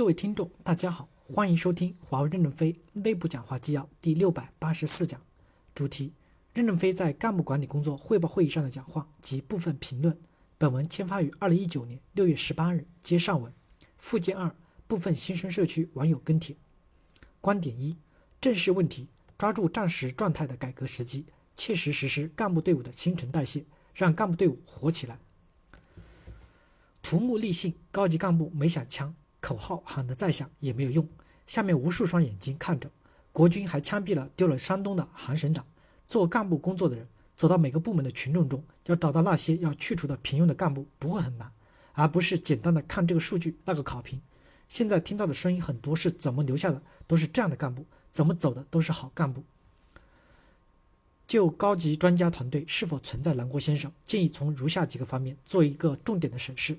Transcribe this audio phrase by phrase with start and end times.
[0.00, 5.20] 各位听众，大家好，欢迎收听华为任正非内部讲话纪要第六百八十四讲，
[5.74, 6.14] 主题：
[6.54, 10.18] 任正非在干部管理工作汇报会议上的讲话及部分评论。
[10.56, 13.52] 本文签发于二零一九年六月十八日，接上文。
[13.98, 16.56] 附件二部分新生社区网友跟帖。
[17.42, 17.98] 观点一：
[18.40, 19.06] 正视问题，
[19.36, 25.18] 抓住战时状态的改革时机，切实实施干部队伍的新陈代谢，让干部队伍活起来。
[27.02, 29.14] 图目立信，高级干部没响枪。
[29.50, 31.08] 口号喊得再响也没有用，
[31.44, 32.88] 下面无数双眼睛看着。
[33.32, 35.66] 国军还枪毙了丢了山东的韩省长。
[36.06, 41.50] 做干部工作的人，走到每个部门的群众中，要找到那些要去除的平庸的干部，不会很难，
[41.94, 44.22] 而不是简单的看这个数据那个考评。
[44.68, 47.82] 现在听到的声音很多是怎么留下的，都是这样的干部；
[48.12, 49.42] 怎么走的，都是好干部。
[51.26, 56.78] 就高级专家团队是否存在南郭先生，建议从如下几个方面做一个重点的审视：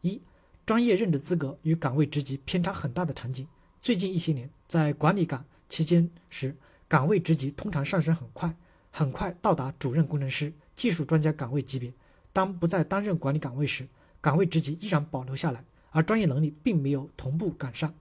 [0.00, 0.22] 一。
[0.66, 3.46] 专业任职资格与岗位职级偏差很大的场景，
[3.80, 6.56] 最近一些年在管理岗期间时，
[6.88, 8.56] 岗位职级通常上升很快，
[8.90, 11.92] 很快到达主任工程师、技术专家岗位级别。
[12.32, 13.86] 当不再担任管理岗位时，
[14.22, 17.94] 岗位职级依然保留下来，而专业能力并没有同步赶上。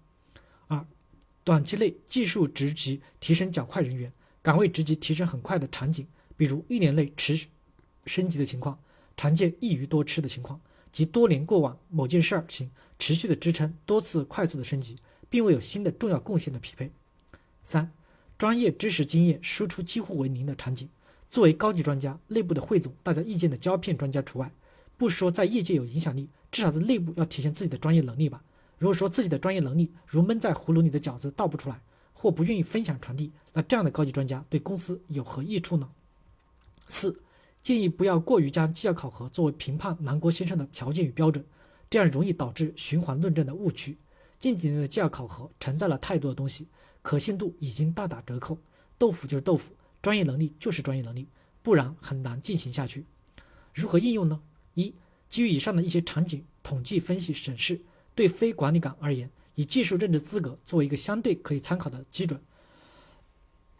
[0.67, 0.85] 二，
[1.43, 7.49] 短期内技术职级提升较快，人员岗位职级提升很快的场景，比如一年内持续
[8.05, 8.79] 升级的情况，
[9.17, 10.61] 常见一鱼多吃的情况。
[10.93, 14.95] 及多年过往某件事儿情持续的支撑，多次快速的升级，
[15.27, 16.91] 并未有新的重要贡献的匹配。
[17.63, 17.91] 三、
[18.37, 20.87] 专业知识经验输出几乎为零的场景。
[21.27, 24.51] 作为高级专家，内部的汇总大家意见的胶片专家除外，
[24.95, 28.43] 不说在业界有影响力，至少在内部要体现自己的专业能力吧。
[28.77, 31.81] 如果说自己的专业能力如闷在葫芦里的饺子倒不出来，
[32.13, 35.89] 或不愿意分享传递，那这样的高级专家对公司有何益处呢？
[36.87, 37.19] 四。
[37.63, 41.43] 建议不要过于将绩效考核作为评判南国先生的条件与标准，
[41.89, 43.97] 这样容易导致循环论证的误区。
[44.37, 46.67] 近几年的绩效考核承载了太多的东西，
[47.01, 48.57] 可信度已经大打折扣。
[48.97, 51.29] 豆腐就是豆腐，专业能力就是专业能力，
[51.61, 53.05] 不然很难进行下去。
[53.73, 54.41] 如何应用呢？
[54.73, 54.93] 一、
[55.29, 57.79] 基于以上的一些场景统计分析审视，
[58.13, 62.41] 对非管理岗而言，以技术任职资格作为一个相对可以参考的基准，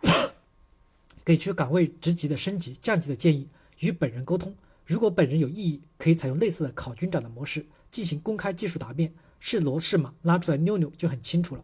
[1.26, 3.50] 给出岗位职级的升级降级的建议。
[3.84, 4.56] 与本人沟通，
[4.86, 11.64] 如果本人有异议，可以采用类似的考军长的模式进行公开技术答辩，是骡是马拉出来溜溜就很清楚了。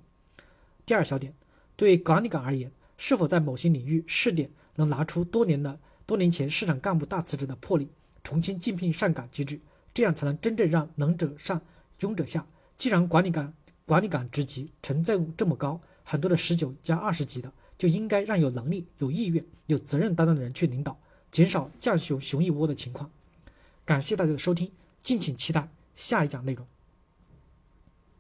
[0.86, 1.34] 第二小点，
[1.78, 7.88] 对管理岗而言，是否在某些领域试点能拿出多年的多年前市场干部大辞职的魄力，
[8.22, 9.58] 重新竞聘上岗机制，
[9.94, 11.62] 这样才能真正让能者上，
[12.00, 12.46] 庸者下。
[12.78, 13.54] 既然管理岗
[13.86, 21.00] 管理岗职级成正这么高，很多的十九加二十级的，就应该让有能力、有意愿、有责任担当的人去领导。
[21.32, 23.10] 减少降熊熊一窝的情况。
[23.86, 26.66] 感谢大家的收听，敬请期待下一讲内容。